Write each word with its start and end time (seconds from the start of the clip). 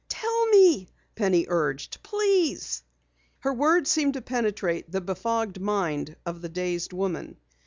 "Tell 0.09 0.47
me," 0.47 0.89
Penny 1.13 1.45
urged. 1.47 2.01
"Please." 2.01 2.81
Her 3.41 3.53
words 3.53 3.91
seemed 3.91 4.15
to 4.15 4.21
penetrate 4.23 4.91
the 4.91 4.99
befogged 4.99 5.61
mind 5.61 6.15
of 6.25 6.41
the 6.41 6.49
dazed 6.49 6.91
woman. 6.91 7.37